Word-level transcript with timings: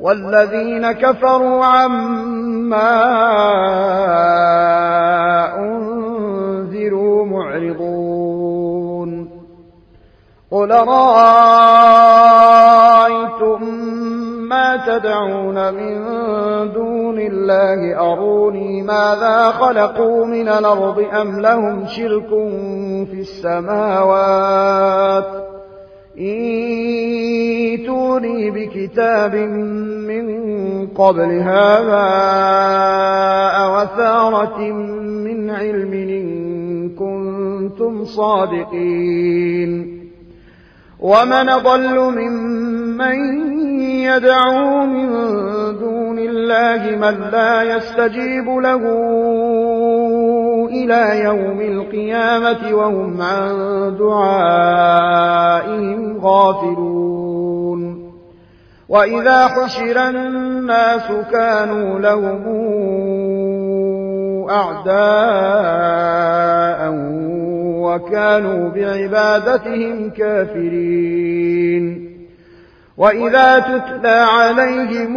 والذين 0.00 0.92
كفروا 0.92 1.64
عما 1.64 2.92
أنذروا 5.58 7.24
معرضون. 7.24 8.66
قل 10.50 10.70
رأيتم 10.70 11.26
ما 14.48 14.76
تدعون 14.86 15.74
من 15.74 16.04
دون 16.72 17.18
الله؟ 17.18 18.12
أروني 18.12 18.82
ماذا 18.82 19.50
خلقوا 19.50 20.26
من 20.26 20.48
الأرض 20.48 21.04
أم 21.20 21.40
لهم 21.40 21.86
شرك 21.86 22.28
في 23.10 23.20
السماوات؟ 23.20 24.76
ايتوني 26.18 27.90
بكتاب 28.50 29.34
من 29.34 30.86
قبل 30.86 31.30
هذا 31.40 32.06
أوثارة 33.64 34.72
من 35.24 35.50
علم 35.50 35.92
إن 35.92 36.88
كنتم 36.88 38.04
صادقين 38.04 39.96
ومن 41.00 41.46
ضل 41.46 41.98
ممن 42.00 43.16
يدعو 44.00 44.86
من 44.86 45.08
دون 45.78 46.18
الله 46.18 46.96
من 46.96 47.30
لا 47.32 47.62
يستجيب 47.62 48.48
له 48.48 48.82
إلى 50.84 51.24
يوم 51.24 51.60
القيامة 51.60 52.74
وهم 52.74 53.22
عن 53.22 53.52
دعائهم 53.98 55.46
غافلون. 56.22 58.12
وإذا 58.88 59.46
حشر 59.46 60.08
الناس 60.08 61.12
كانوا 61.32 61.98
لهم 61.98 62.42
أعداء 64.50 64.96
وكانوا 67.82 68.68
بعبادتهم 68.68 70.10
كافرين. 70.10 71.86
وإذا 72.98 73.58
تتلى 73.58 74.08
عليهم 74.08 75.16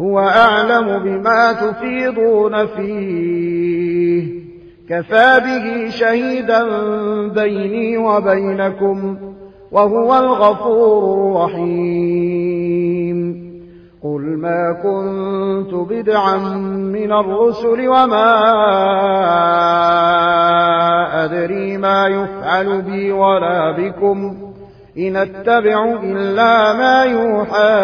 هو 0.00 0.18
أعلم 0.18 0.98
بما 0.98 1.52
تفيضون 1.52 2.66
فيه. 2.66 4.38
كفى 4.88 5.40
به 5.40 5.90
شهيدا 5.90 6.64
بيني 7.28 7.96
وبينكم 7.96 9.16
وهو 9.72 10.18
الغفور 10.18 11.14
الرحيم. 11.14 12.78
قل 14.02 14.20
ما 14.20 14.72
كنت 14.82 15.74
بدعا 15.74 16.36
من 16.66 17.12
الرسل 17.12 17.88
وما 17.88 18.34
أدري 21.24 21.76
ما 21.76 22.06
يفعل 22.06 22.82
بي 22.82 23.12
ولا 23.12 23.72
بكم. 23.78 24.37
إن 24.98 25.16
اتبع 25.16 26.00
إلا 26.02 26.72
ما 26.72 27.04
يوحى 27.04 27.74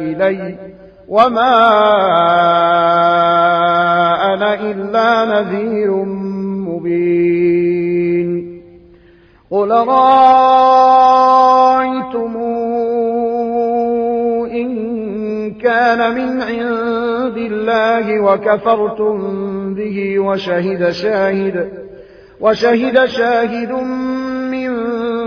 إلي 0.00 0.56
وما 1.08 1.56
أنا 4.34 4.54
إلا 4.54 5.24
نذير 5.24 5.90
مبين. 6.68 8.30
قل 9.50 9.70
رأيتم 9.70 10.00
إن 14.52 14.70
كان 15.54 16.14
من 16.14 16.42
عند 16.42 17.36
الله 17.36 18.20
وكفرتم 18.20 19.74
به 19.74 20.18
وشهد 20.18 20.90
شاهد 20.90 21.70
وشهد 22.40 23.04
شاهد 23.04 23.72
من 23.72 24.09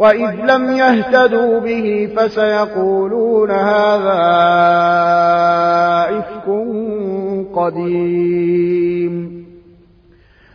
وإذ 0.00 0.30
لم 0.30 0.70
يهتدوا 0.70 1.60
به 1.60 2.08
فسيقولون 2.16 3.50
هذا 3.50 4.20
إفك 6.18 6.46
قديم 7.54 9.44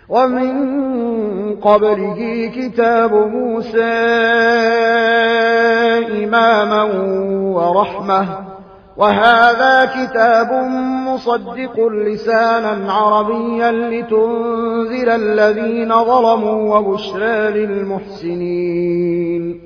ومن 0.09 0.55
قبله 1.55 2.51
كتاب 2.55 3.13
موسى 3.13 3.83
إماما 6.23 6.83
ورحمة 7.55 8.44
وهذا 8.97 9.85
كتاب 9.85 10.53
مصدق 11.07 11.87
لسانا 11.87 12.93
عربيا 12.93 13.71
لتنذر 13.71 15.15
الذين 15.15 16.03
ظلموا 16.03 16.77
وبشرى 16.77 17.51
للمحسنين. 17.65 19.61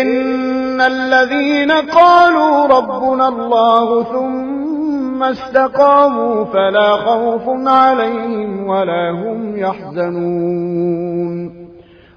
إن 0.00 0.80
الذين 0.80 1.70
قالوا 1.72 2.66
ربنا 2.66 3.28
الله 3.28 4.02
ثم 4.02 5.22
استقاموا 5.22 6.44
فلا 6.44 6.96
خوف 6.96 7.42
عليهم 7.66 8.66
ولا 8.66 9.10
هم 9.10 9.56
يحزنون. 9.56 11.52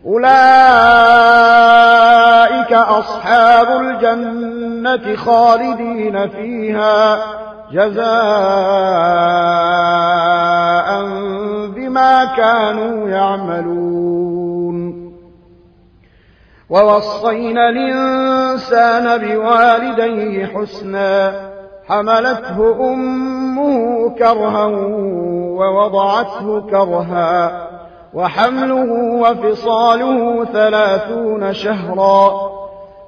أولئك 0.05 0.33
أصحاب 2.73 3.81
الجنة. 3.81 4.64
خالدين 5.15 6.29
فيها 6.29 7.17
جزاء 7.71 8.05
بما 11.75 12.25
كانوا 12.37 13.09
يعملون. 13.09 15.05
ووصينا 16.69 17.69
الإنسان 17.69 19.17
بوالديه 19.17 20.45
حسنا 20.45 21.33
حملته 21.87 22.89
أمه 22.93 24.09
كرها 24.19 24.65
ووضعته 25.59 26.61
كرها 26.69 27.67
وحمله 28.13 28.91
وفصاله 29.21 30.45
ثلاثون 30.45 31.53
شهرا. 31.53 32.44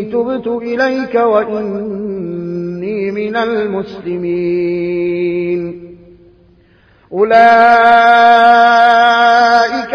إني 0.00 0.12
تبت 0.12 0.46
إليك 0.46 1.14
وإني 1.14 3.10
من 3.10 3.36
المسلمين. 3.36 4.70
أولئك 7.12 7.34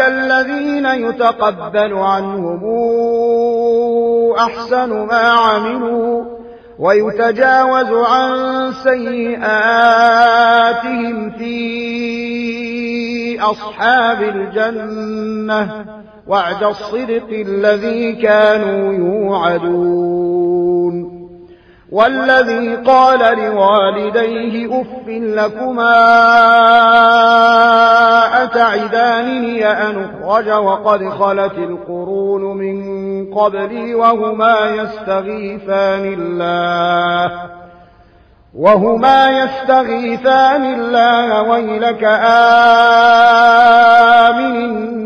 الذين 0.00 0.86
يتقبل 0.86 1.92
عنهم 1.92 2.60
أحسن 4.38 4.92
ما 4.92 5.30
عملوا 5.30 6.24
ويتجاوز 6.78 7.92
عن 7.92 8.72
سيئاتهم 8.72 9.70
في 11.30 11.56
أصحاب 13.40 14.22
الجنة. 14.22 15.95
وعد 16.28 16.64
الصدق 16.64 17.28
الذي 17.30 18.12
كانوا 18.12 18.92
يوعدون. 18.92 20.56
والذي 21.92 22.74
قال 22.76 23.38
لوالديه 23.38 24.80
أف 24.80 25.08
لكما 25.08 25.94
أتعدانني 28.42 29.66
أن 29.66 30.06
أخرج 30.22 30.50
وقد 30.50 31.08
خلت 31.08 31.58
القرون 31.58 32.56
من 32.56 32.76
قبلي 33.34 33.94
وهما 33.94 34.70
يستغيثان 34.70 36.14
الله. 36.18 37.32
وهما 38.54 39.38
يستغيثان 39.38 40.74
الله 40.74 41.42
ويلك 41.42 42.04
آمن 44.34 45.05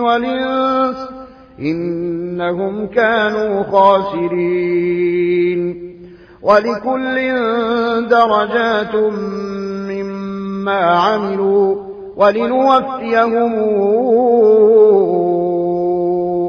والإنس 0.00 0.96
إنهم 1.60 2.86
كانوا 2.86 3.62
خاسرين. 3.62 5.14
ولكل 6.42 7.32
درجات 8.08 8.94
مما 9.90 10.80
عملوا 10.80 11.76
ولنوفيهم 12.16 13.52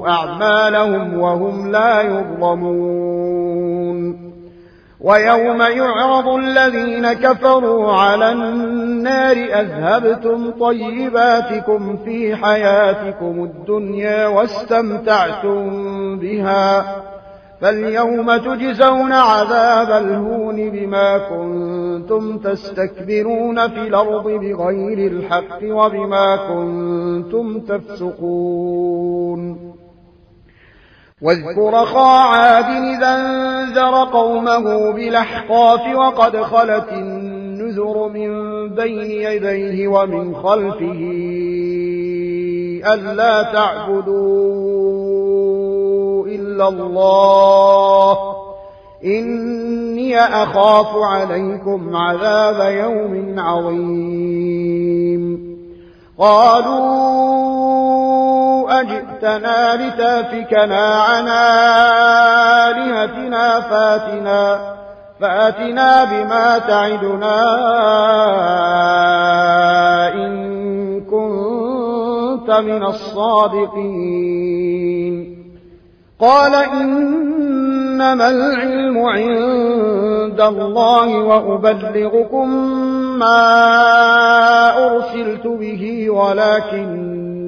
أعمالهم 0.08 1.20
وهم 1.20 1.72
لا 1.72 2.02
يظلمون. 2.02 3.15
ويوم 5.06 5.62
يعرض 5.62 6.28
الذين 6.28 7.14
كفروا 7.14 7.94
على 7.94 8.32
النار 8.32 9.36
أذهبتم 9.36 10.52
طيباتكم 10.52 11.98
في 11.98 12.36
حياتكم 12.36 13.44
الدنيا 13.44 14.28
واستمتعتم 14.28 15.70
بها 16.20 16.86
فاليوم 17.62 18.38
تجزون 18.38 19.14
عذاب 19.14 20.04
الهون 20.04 20.70
بما 20.70 21.18
كنتم 21.18 22.38
تستكبرون 22.38 23.68
في 23.68 23.88
الأرض 23.88 24.24
بغير 24.24 25.12
الحق 25.12 25.60
وبما 25.64 26.36
كنتم 26.36 27.60
تفسقون 27.60 28.96
واذكر 31.26 31.86
خا 31.86 32.20
عاد 32.20 32.66
إذا 32.66 33.16
انذر 33.16 34.04
قومه 34.04 34.92
بالأحقاف 34.92 35.96
وقد 35.96 36.38
خلت 36.38 36.92
النذر 36.92 38.08
من 38.08 38.30
بين 38.76 39.12
يديه 39.12 39.88
ومن 39.88 40.36
خلفه 40.36 41.00
ألا 42.94 43.44
تعبدوا 43.44 44.16
إلا 46.28 46.68
الله 46.68 48.18
إني 49.06 50.20
أخاف 50.20 50.96
عليكم 50.96 51.96
عذاب 51.96 52.72
يوم 52.74 53.40
عظيم 53.40 54.76
قالوا 56.18 57.55
أجئتنا 58.70 59.76
لتأفكنا 59.76 60.94
عن 60.94 61.28
آلهتنا 62.68 63.62
فاتنا 63.62 64.76
فاتنا 65.22 66.04
بما 66.04 66.58
تعدنا. 66.58 67.46
إن 70.14 70.36
كنت 71.02 72.52
من 72.52 72.84
الصادقين. 72.84 74.46
قال 76.20 76.56
إنما 76.56 78.30
العلم 78.30 78.98
عند 78.98 80.42
الله 80.42 81.18
وأبلغكم 81.18 82.50
ما 83.20 83.38
أرسلت 84.86 85.48
به 85.48 86.10
ولكن 86.10 87.15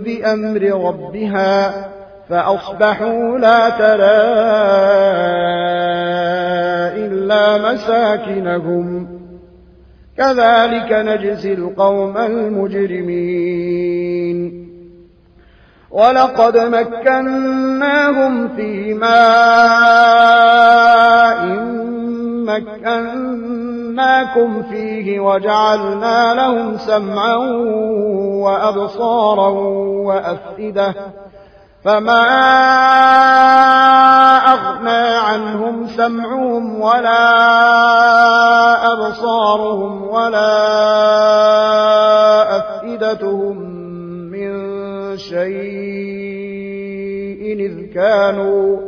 بأمر 0.00 0.88
ربها 0.88 1.88
فأصبحوا 2.28 3.38
لا 3.38 3.70
ترى 3.70 4.18
إلا 7.06 7.72
مساكنهم. 7.72 9.18
كذلك 10.18 10.92
نجزي 10.92 11.52
القوم 11.52 12.18
المجرمين. 12.18 13.48
ولقد 15.90 16.58
مكناهم 16.58 18.48
في 18.48 18.94
ماء 18.94 20.28
مكناكم 23.88 24.62
فيه 24.62 25.20
وجعلنا 25.20 26.34
لهم 26.34 26.76
سمعا 26.76 27.36
وأبصارا 28.44 29.48
وأفئدة 30.06 30.94
فما 31.84 32.22
أغنى 34.52 35.16
عنهم 35.16 35.86
سمعهم 35.86 36.80
ولا 36.80 37.28
أبصارهم 38.92 40.08
ولا 40.08 40.58
أفئدتهم 42.56 43.56
من 44.30 44.58
شيء 45.16 46.28
إذ 47.66 47.94
كانوا 47.94 48.87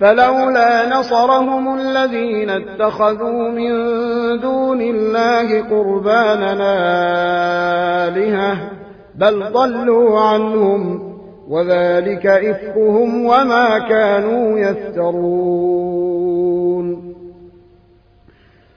فلولا 0.00 0.98
نصرهم 0.98 1.78
الذين 1.78 2.50
اتخذوا 2.50 3.50
من 3.50 3.70
دون 4.40 4.80
الله 4.80 5.62
قرباننا 5.62 6.74
آلهة 8.08 8.56
بل 9.14 9.44
ضلوا 9.52 10.20
عنهم 10.20 11.12
وذلك 11.48 12.26
إفكهم 12.26 13.24
وما 13.24 13.78
كانوا 13.88 14.58
يفترون. 14.58 16.15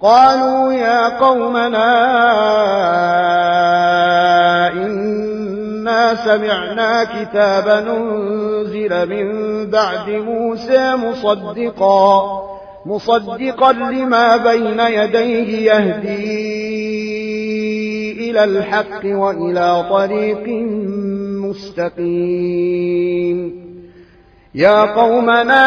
قالوا 0.00 0.72
يا 0.72 1.18
قومنا 1.18 1.92
إنا 4.72 6.14
سمعنا 6.14 7.04
كتابا 7.04 7.78
أنزل 7.78 9.08
من 9.08 9.26
بعد 9.70 10.10
موسى 10.10 10.94
مصدقا 10.96 12.42
مصدقا 12.86 13.72
لما 13.72 14.36
بين 14.36 14.80
يديه 14.80 15.72
يهدي 15.72 16.56
إلى 18.30 18.44
الحق 18.44 19.04
وإلى 19.04 19.86
طريق 19.90 20.48
مستقيم. 21.96 22.86
يا 24.54 24.84
قومنا 24.84 25.66